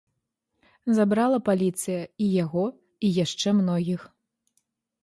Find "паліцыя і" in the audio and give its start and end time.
1.49-2.31